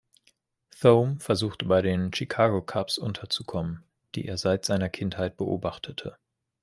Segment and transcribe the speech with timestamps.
[0.79, 3.83] Thome versuchte bei den Chicago Cubs unterzukommen,
[4.15, 6.17] die er seit seiner Kindheit beobachtete.